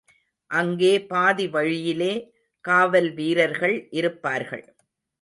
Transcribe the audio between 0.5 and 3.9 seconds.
அங்கே பாதி வழியிலே காவல்வீரர்கள்